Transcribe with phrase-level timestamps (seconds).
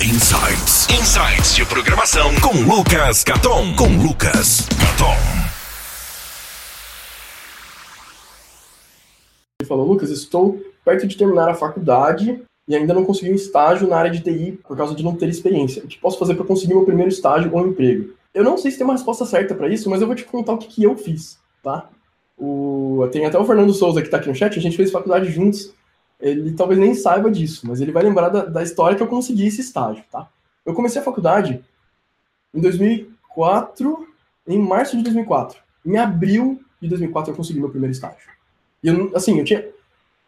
[0.00, 0.86] Insights.
[0.90, 3.74] Insights de programação com Lucas Caton.
[3.74, 5.16] Com Lucas Caton.
[9.60, 13.88] Ele falou, Lucas, estou perto de terminar a faculdade e ainda não consegui um estágio
[13.88, 15.82] na área de TI por causa de não ter experiência.
[15.82, 18.14] O que posso fazer para conseguir meu primeiro estágio ou emprego?
[18.32, 20.52] Eu não sei se tem uma resposta certa para isso, mas eu vou te contar
[20.52, 21.90] o que, que eu fiz, tá?
[22.38, 23.04] O...
[23.10, 25.74] Tem até o Fernando Souza que está aqui no chat, a gente fez faculdade juntos
[26.20, 29.46] ele talvez nem saiba disso, mas ele vai lembrar da, da história que eu consegui
[29.46, 30.28] esse estágio, tá?
[30.64, 31.64] Eu comecei a faculdade
[32.52, 34.06] em 2004,
[34.46, 35.58] em março de 2004.
[35.86, 38.28] Em abril de 2004 eu consegui meu primeiro estágio.
[38.82, 39.64] E eu, assim, eu tinha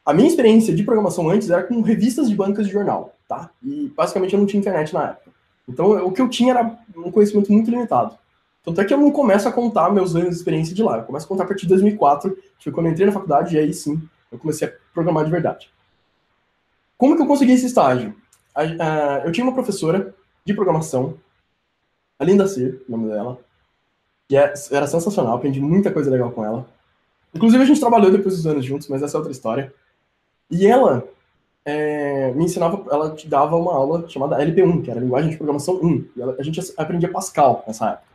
[0.05, 3.51] a minha experiência de programação antes era com revistas de bancas de jornal, tá?
[3.63, 5.31] E basicamente eu não tinha internet na época.
[5.69, 8.17] Então o que eu tinha era um conhecimento muito limitado.
[8.63, 10.99] Tanto é que eu não começo a contar meus anos de experiência de lá.
[10.99, 13.57] Eu começo a contar a partir de 2004, que foi quando eu entrei na faculdade,
[13.57, 14.01] e aí sim
[14.31, 15.71] eu comecei a programar de verdade.
[17.01, 18.15] Como que eu consegui esse estágio?
[19.25, 20.15] eu tinha uma professora
[20.45, 21.15] de programação,
[22.19, 23.39] a Linda Ser, o nome dela,
[24.29, 26.69] que é, era sensacional, aprendi muita coisa legal com ela.
[27.35, 29.73] Inclusive, a gente trabalhou depois dos anos juntos, mas essa é outra história.
[30.51, 31.09] E ela
[31.65, 35.81] é, me ensinava, ela te dava uma aula chamada LP1, que era Linguagem de Programação
[35.83, 36.05] 1.
[36.17, 38.11] E ela, a gente aprendia Pascal nessa época.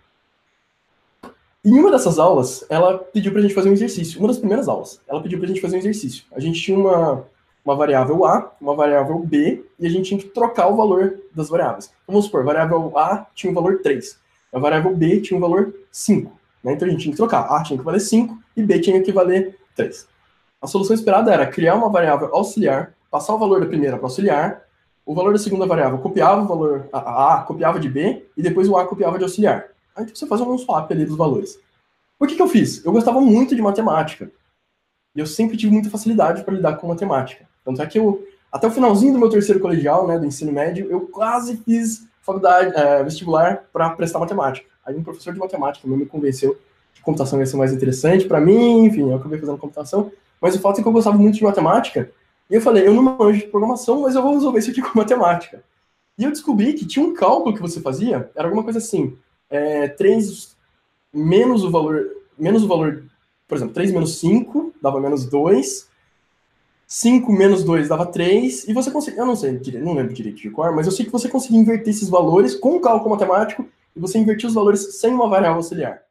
[1.64, 4.20] Em uma dessas aulas, ela pediu pra gente fazer um exercício.
[4.20, 6.26] Uma das primeiras aulas, ela pediu pra gente fazer um exercício.
[6.34, 7.26] A gente tinha uma,
[7.66, 11.50] uma variável A, uma variável B, e a gente tinha que trocar o valor das
[11.50, 11.86] variáveis.
[11.86, 14.20] Então, vamos supor, a variável A tinha um valor 3,
[14.54, 16.32] a variável B tinha um valor 5.
[16.64, 16.74] Né?
[16.74, 17.42] Então a gente tinha que trocar.
[17.42, 20.08] A tinha que valer 5 e B tinha que valer 3.
[20.62, 24.64] A solução esperada era criar uma variável auxiliar, passar o valor da primeira para auxiliar,
[25.06, 28.68] o valor da segunda variável copiava o valor, a A copiava de B, e depois
[28.68, 29.68] o A copiava de auxiliar.
[29.96, 31.60] Aí você faz um swap ali dos valores.
[32.20, 32.84] O que, que eu fiz?
[32.84, 34.32] Eu gostava muito de matemática.
[35.16, 37.48] E eu sempre tive muita facilidade para lidar com matemática.
[37.66, 40.88] Tanto é que eu, até o finalzinho do meu terceiro colegial, né, do ensino médio,
[40.90, 44.68] eu quase fiz faculdade, é, vestibular para prestar matemática.
[44.86, 46.58] Aí um professor de matemática me convenceu
[46.94, 50.12] que computação ia ser mais interessante para mim, enfim, eu acabei fazendo computação.
[50.40, 52.12] Mas o fato é que eu gostava muito de matemática,
[52.50, 54.92] e eu falei, eu não manjo de programação, mas eu vou resolver isso aqui com
[54.98, 55.64] matemática.
[56.18, 59.18] E eu descobri que tinha um cálculo que você fazia, era alguma coisa assim,
[59.50, 60.56] é, 3
[61.14, 62.08] menos o valor,
[62.38, 63.04] menos o valor,
[63.48, 65.88] por exemplo, 3 menos 5 dava menos 2,
[66.88, 69.18] 5 menos 2 dava 3, e você consegue.
[69.18, 71.90] Eu não sei, não lembro direito de cor, mas eu sei que você conseguia inverter
[71.90, 76.05] esses valores com o cálculo matemático, e você invertia os valores sem uma variável auxiliar.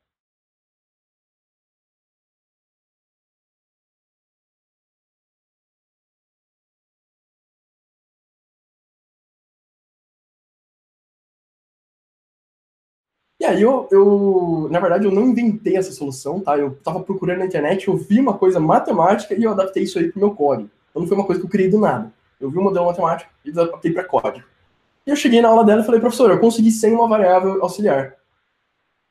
[13.40, 16.56] E aí eu, eu, na verdade, eu não inventei essa solução, tá?
[16.56, 20.10] Eu estava procurando na internet, eu vi uma coisa matemática e eu adaptei isso aí
[20.10, 20.70] pro meu código.
[20.90, 22.12] Então não foi uma coisa que eu criei do nada.
[22.40, 24.46] Eu vi um modelo matemático e adaptei para código.
[25.06, 28.14] E eu cheguei na aula dela e falei, professor, eu consegui sem uma variável auxiliar.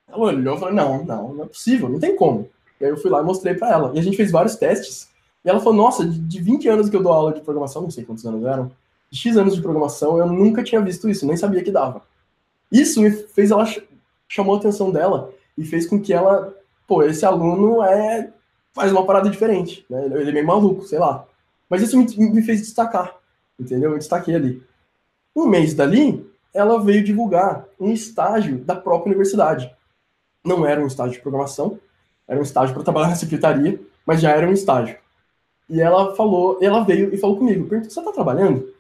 [0.07, 2.49] Ela olhou e falou, não, não, não é possível, não tem como.
[2.79, 3.91] E aí eu fui lá e mostrei para ela.
[3.93, 5.09] E a gente fez vários testes.
[5.43, 8.03] E ela falou, nossa, de 20 anos que eu dou aula de programação, não sei
[8.05, 8.71] quantos anos eram,
[9.11, 12.01] de X anos de programação, eu nunca tinha visto isso, nem sabia que dava.
[12.71, 13.65] Isso me fez ela
[14.33, 16.55] chamou a atenção dela e fez com que ela,
[16.87, 18.31] pô, esse aluno é
[18.73, 20.07] faz uma parada diferente, né?
[20.07, 21.27] Ele é meio maluco, sei lá.
[21.69, 23.15] Mas isso me, me fez destacar,
[23.59, 23.91] entendeu?
[23.91, 24.63] Eu destaquei ali.
[25.35, 29.71] Um mês dali, ela veio divulgar um estágio da própria universidade.
[30.43, 31.79] Não era um estágio de programação,
[32.27, 34.97] era um estágio para trabalhar na secretaria, mas já era um estágio.
[35.69, 38.73] E ela falou, ela veio e falou comigo, perguntou, você está trabalhando?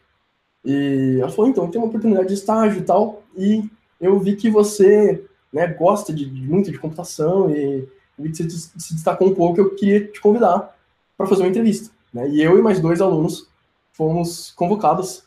[0.65, 3.69] E ela falou, então, tem uma oportunidade de estágio e tal, e
[4.01, 7.87] eu vi que você né, gosta de, de, muito de computação e,
[8.19, 10.75] e você se destacou um pouco, eu queria te convidar
[11.15, 11.93] para fazer uma entrevista.
[12.11, 12.29] Né?
[12.29, 13.47] E eu e mais dois alunos
[13.93, 15.23] fomos convocados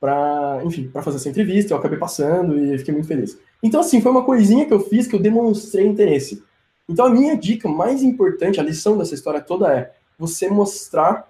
[0.00, 1.72] para, enfim, para fazer essa entrevista.
[1.72, 3.38] Eu acabei passando e fiquei muito feliz.
[3.62, 6.42] Então, assim, foi uma coisinha que eu fiz que eu demonstrei interesse.
[6.88, 11.28] Então, a minha dica mais importante, a lição dessa história toda é você mostrar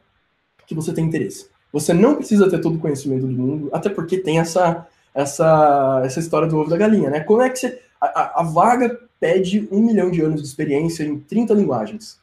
[0.67, 1.49] que você tem interesse.
[1.73, 6.21] Você não precisa ter todo o conhecimento do mundo, até porque tem essa, essa, essa
[6.21, 7.21] história do ovo da galinha, né?
[7.21, 11.19] Como é que você a, a, vaga pede um milhão de anos de experiência em
[11.19, 12.21] 30 linguagens.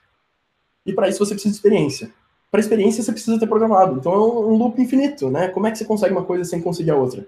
[0.85, 2.11] E para isso você precisa de experiência.
[2.49, 3.97] Para experiência você precisa ter programado.
[3.97, 5.47] Então é um, loop infinito, né?
[5.49, 7.25] Como é que você consegue uma coisa sem conseguir a outra?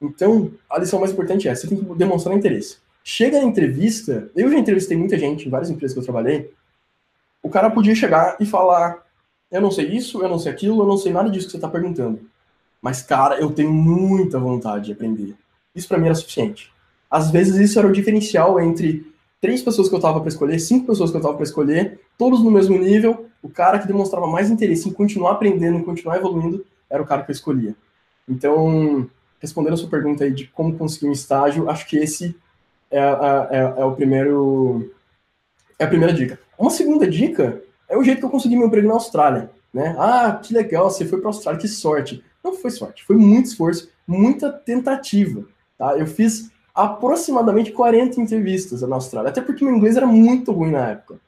[0.00, 2.78] Então, a lição mais importante é, você tem que demonstrar interesse.
[3.02, 6.52] Chega na entrevista, eu já entrevistei muita gente em várias empresas que eu trabalhei,
[7.42, 9.04] o cara podia chegar e falar,
[9.50, 11.56] eu não sei isso, eu não sei aquilo, eu não sei nada disso que você
[11.56, 12.20] está perguntando.
[12.80, 15.34] Mas, cara, eu tenho muita vontade de aprender.
[15.74, 16.72] Isso para mim era suficiente.
[17.10, 19.06] Às vezes isso era o diferencial entre
[19.40, 22.42] três pessoas que eu tava para escolher, cinco pessoas que eu tava para escolher, todos
[22.42, 23.26] no mesmo nível.
[23.42, 27.22] O cara que demonstrava mais interesse em continuar aprendendo, em continuar evoluindo, era o cara
[27.22, 27.74] que eu escolhia.
[28.28, 29.08] Então,
[29.40, 32.36] respondendo a sua pergunta aí de como conseguir um estágio, acho que esse
[32.90, 34.92] é, é, é, o primeiro
[35.78, 36.38] é a primeira dica.
[36.58, 39.94] Uma segunda dica é o jeito que eu consegui meu emprego na Austrália, né?
[39.98, 42.24] Ah, que legal, você foi para a Austrália, que sorte.
[42.42, 45.44] Não foi sorte, foi muito esforço, muita tentativa,
[45.76, 45.96] tá?
[45.96, 50.90] Eu fiz aproximadamente 40 entrevistas na Austrália, até porque meu inglês era muito ruim na
[50.90, 51.18] época.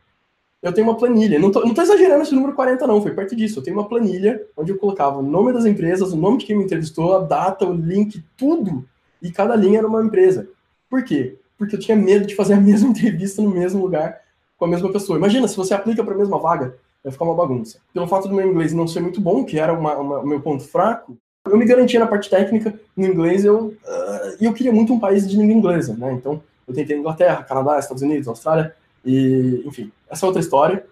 [0.62, 3.34] Eu tenho uma planilha, não tô, não tô exagerando esse número 40 não, foi perto
[3.34, 3.58] disso.
[3.58, 6.56] Eu tenho uma planilha onde eu colocava o nome das empresas, o nome de quem
[6.56, 8.84] me entrevistou, a data, o link, tudo,
[9.20, 10.48] e cada linha era uma empresa.
[10.88, 11.36] Por quê?
[11.58, 14.20] Porque eu tinha medo de fazer a mesma entrevista no mesmo lugar
[14.56, 15.18] com a mesma pessoa.
[15.18, 17.80] Imagina, se você aplica para a mesma vaga, vai ficar uma bagunça.
[17.92, 21.16] Pelo fato do meu inglês não ser muito bom, que era o meu ponto fraco,
[21.44, 25.28] eu me garantia na parte técnica, no inglês, eu, uh, eu queria muito um país
[25.28, 26.12] de língua inglesa, né?
[26.12, 30.84] Então, eu tentei Inglaterra, Canadá, Estados Unidos, Austrália, e, enfim, essa é outra história.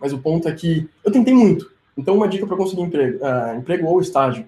[0.00, 1.70] Mas o ponto é que eu tentei muito.
[1.96, 4.46] Então, uma dica para conseguir emprego, uh, emprego ou estágio.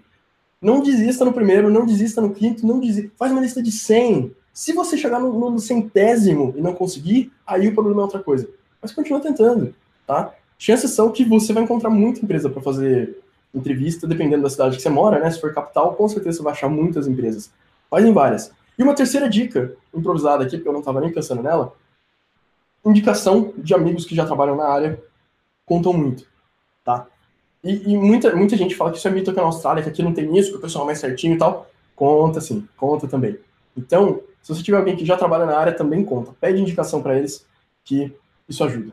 [0.60, 3.10] Não desista no primeiro, não desista no quinto, não desista.
[3.16, 4.34] Faz uma lista de 100.
[4.52, 8.48] Se você chegar no, no centésimo e não conseguir, aí o problema é outra coisa.
[8.80, 9.74] Mas continua tentando,
[10.06, 10.32] tá?
[10.58, 13.18] Chances são que você vai encontrar muita empresa para fazer
[13.56, 15.30] entrevista, dependendo da cidade que você mora, né?
[15.30, 17.50] Se for capital, com certeza você vai achar muitas empresas.
[17.90, 18.52] Fazem várias.
[18.78, 21.72] E uma terceira dica, improvisada aqui, porque eu não estava nem pensando nela,
[22.84, 25.00] indicação de amigos que já trabalham na área
[25.64, 26.24] contam muito,
[26.84, 27.06] tá?
[27.64, 30.02] E, e, muita, muita gente fala que isso é mito aqui na Austrália, que aqui
[30.02, 31.68] não tem isso, que o pessoal é mais certinho e tal.
[31.96, 33.36] Conta sim, conta também.
[33.76, 36.32] Então, se você tiver alguém que já trabalha na área, também conta.
[36.40, 37.44] Pede indicação para eles,
[37.84, 38.14] que
[38.48, 38.92] isso ajuda.